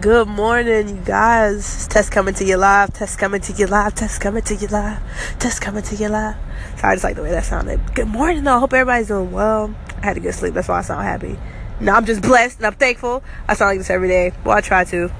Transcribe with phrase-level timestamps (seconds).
[0.00, 1.86] Good morning, you guys.
[1.86, 2.92] Test coming to you live.
[2.92, 3.94] Test coming to you live.
[3.94, 5.00] Test coming to you live.
[5.38, 6.36] Test coming to you live.
[6.76, 7.94] Sorry, I just like the way that sounded.
[7.94, 8.56] Good morning, though.
[8.56, 9.74] I hope everybody's doing well.
[10.02, 10.52] I had a good sleep.
[10.52, 11.38] That's why I sound happy.
[11.80, 13.22] No, I'm just blessed and I'm thankful.
[13.48, 14.32] I sound like this every day.
[14.44, 15.10] Well, I try to.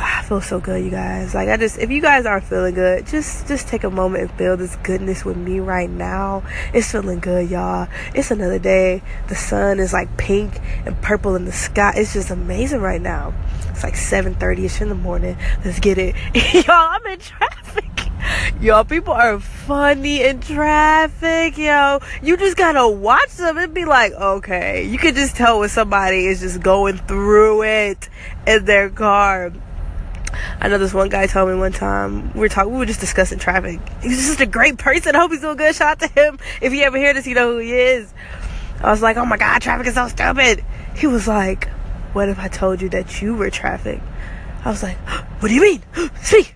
[0.00, 1.32] Ah, I feel so good, you guys.
[1.34, 4.32] Like I just, if you guys aren't feeling good, just just take a moment and
[4.38, 6.42] feel this goodness with me right now.
[6.72, 7.88] It's feeling good, y'all.
[8.14, 9.02] It's another day.
[9.28, 11.92] The sun is like pink and purple in the sky.
[11.96, 13.34] It's just amazing right now.
[13.70, 15.36] It's like 7:30ish in the morning.
[15.64, 16.14] Let's get it,
[16.66, 16.74] y'all.
[16.74, 17.84] I'm in traffic.
[18.60, 22.00] Y'all, people are funny in traffic, yo.
[22.22, 24.84] You just gotta watch them and be like, okay.
[24.84, 28.08] You can just tell when somebody is just going through it
[28.46, 29.52] in their car
[30.60, 33.00] I know this one guy told me one time we were talking, we were just
[33.00, 33.80] discussing traffic.
[34.02, 35.14] He's just a great person.
[35.14, 35.74] I hope he's doing good.
[35.74, 36.38] Shout out to him.
[36.60, 38.12] If you ever hear this, you know who he is.
[38.80, 40.64] I was like, oh my god, traffic is so stupid.
[40.96, 41.68] He was like,
[42.12, 44.00] what if I told you that you were traffic?
[44.64, 44.96] I was like,
[45.40, 45.82] what do you mean?
[46.22, 46.54] Speak.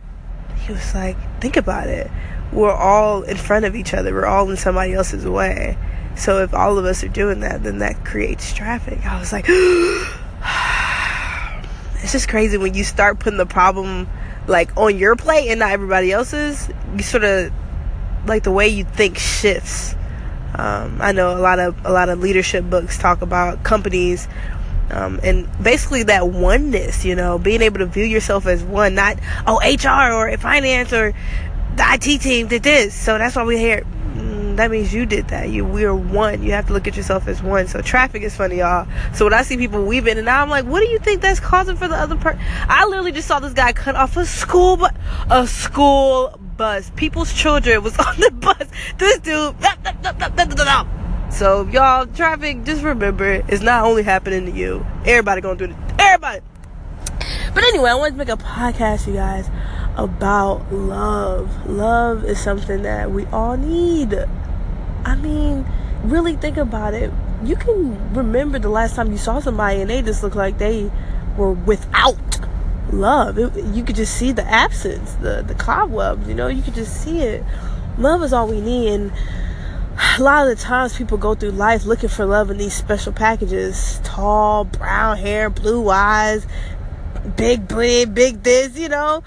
[0.66, 2.10] He was like, think about it.
[2.52, 4.12] We're all in front of each other.
[4.12, 5.76] We're all in somebody else's way.
[6.14, 9.04] So if all of us are doing that, then that creates traffic.
[9.06, 9.46] I was like
[12.02, 14.08] it's just crazy when you start putting the problem
[14.46, 16.68] like on your plate and not everybody else's.
[16.96, 17.52] You sort of
[18.26, 19.94] like the way you think shifts.
[20.54, 24.28] Um, I know a lot of a lot of leadership books talk about companies
[24.90, 27.04] um, and basically that oneness.
[27.04, 31.12] You know, being able to view yourself as one, not oh HR or finance or
[31.76, 33.84] the IT team did this, so that's why we're here
[34.56, 35.50] that means you did that.
[35.50, 36.42] You we're one.
[36.42, 37.66] You have to look at yourself as one.
[37.68, 38.86] So traffic is funny, y'all.
[39.14, 41.76] So when I see people weaving, and I'm like, what do you think that's causing
[41.76, 42.40] for the other person?
[42.68, 44.92] I literally just saw this guy cut off a school bus.
[45.30, 46.90] A school bus.
[46.96, 48.68] People's children was on the bus.
[48.98, 49.56] This dude.
[51.30, 52.64] So y'all, traffic.
[52.64, 54.86] Just remember, it's not only happening to you.
[55.04, 55.76] Everybody going through it.
[55.98, 56.42] Everybody.
[57.54, 59.48] But anyway, I wanted to make a podcast, you guys,
[59.96, 61.66] about love.
[61.68, 64.14] Love is something that we all need.
[65.04, 65.66] I mean,
[66.04, 67.12] really think about it.
[67.44, 70.90] You can remember the last time you saw somebody and they just look like they
[71.36, 72.16] were without
[72.92, 73.38] love.
[73.38, 76.28] It, you could just see the absence, the the cobwebs.
[76.28, 77.44] You know, you could just see it.
[77.98, 79.12] Love is all we need, and
[80.18, 83.12] a lot of the times people go through life looking for love in these special
[83.12, 86.46] packages: tall, brown hair, blue eyes,
[87.36, 88.78] big booty, big this.
[88.78, 89.22] You know,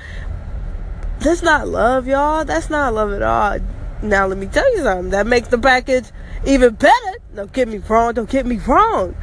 [1.26, 2.46] that's not love, y'all.
[2.46, 3.58] That's not love at all.
[4.04, 5.10] Now let me tell you something.
[5.10, 6.06] That makes the package
[6.46, 7.18] even better.
[7.34, 8.14] Don't get me wrong.
[8.14, 9.16] Don't get me wrong.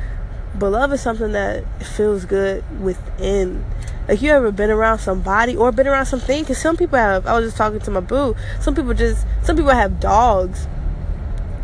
[0.59, 3.65] But love is something that feels good within.
[4.09, 6.43] Like you ever been around somebody or been around something?
[6.43, 7.25] Because some people have.
[7.25, 8.35] I was just talking to my boo.
[8.61, 9.25] Some people just.
[9.45, 10.67] Some people have dogs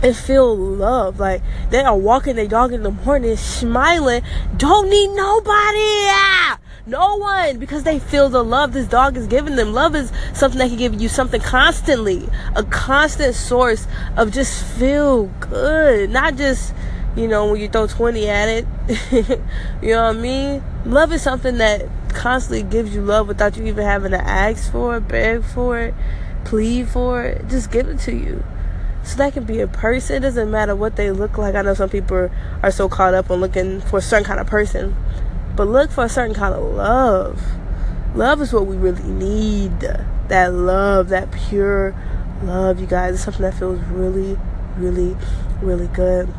[0.05, 1.19] and feel love.
[1.19, 4.23] Like they are walking their dog in the morning, smiling.
[4.57, 6.07] Don't need nobody.
[6.15, 6.59] Ah!
[6.89, 8.73] No one, because they feel the love.
[8.73, 9.75] This dog is giving them.
[9.75, 12.27] Love is something that can give you something constantly,
[12.57, 16.73] a constant source of just feel good, not just
[17.15, 18.67] you know when you throw 20 at it.
[19.83, 20.63] You know what i mean?
[20.87, 21.85] Love is something that
[22.15, 25.95] constantly gives you love without you even having to ask for it beg for it
[26.47, 27.47] plead for it.
[27.49, 28.43] Just give it to you.
[29.05, 30.17] So that can be a person.
[30.17, 31.55] It doesn't matter what they look like.
[31.55, 32.31] I know some people
[32.63, 34.97] are so caught up on looking for a certain kind of person
[35.59, 37.43] but look for a certain kind of love.
[38.15, 39.81] Love is what we really need.
[40.29, 41.97] That love, that pure
[42.45, 43.15] love, you guys.
[43.15, 44.39] It's something that feels really,
[44.77, 45.17] really,
[45.61, 46.33] really good.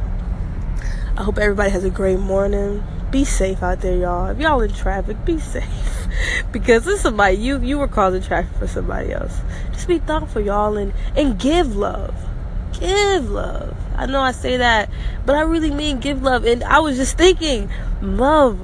[1.17, 2.81] I hope everybody has a great morning.
[3.11, 4.29] Be safe out there, y'all.
[4.29, 6.07] If y'all in traffic, be safe.
[6.53, 9.41] because this somebody you you were causing traffic for somebody else.
[9.73, 12.15] Just be thoughtful, y'all, and and give love.
[12.79, 13.75] Give love.
[13.97, 14.89] I know I say that,
[15.25, 16.45] but I really mean give love.
[16.45, 17.69] And I was just thinking,
[18.01, 18.57] love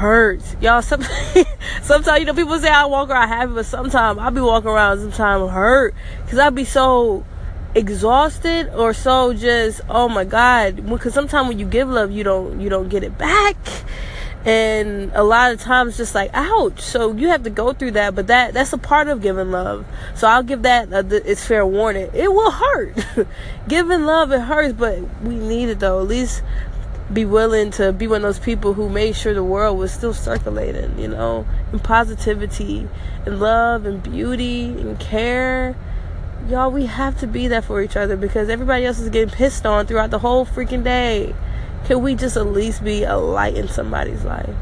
[0.00, 0.56] hurts.
[0.62, 1.46] Y'all, sometimes,
[1.82, 4.98] sometimes, you know, people say I walk around happy, but sometimes I'll be walking around
[4.98, 5.94] sometimes hurt
[6.24, 7.24] because I'll be so
[7.74, 10.88] exhausted or so just, oh my God.
[10.88, 13.56] Because sometimes when you give love, you don't, you don't get it back.
[14.46, 16.80] And a lot of times just like, ouch.
[16.80, 19.84] So you have to go through that, but that, that's a part of giving love.
[20.14, 22.08] So I'll give that, uh, it's fair warning.
[22.14, 23.06] It will hurt.
[23.68, 26.00] giving love, it hurts, but we need it though.
[26.00, 26.42] At least
[27.12, 30.14] be willing to be one of those people who made sure the world was still
[30.14, 32.88] circulating, you know, and positivity
[33.26, 35.74] and love and beauty and care.
[36.48, 39.66] Y'all, we have to be that for each other because everybody else is getting pissed
[39.66, 41.34] on throughout the whole freaking day.
[41.84, 44.54] Can we just at least be a light in somebody's life?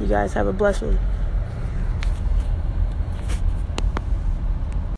[0.00, 0.98] You guys have a blessed one.